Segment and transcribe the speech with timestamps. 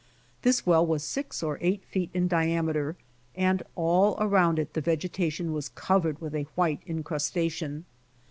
[0.41, 2.95] This well was six or eight feet in diameter,
[3.35, 7.85] and all around it the vegetation was covered with a white incrustation.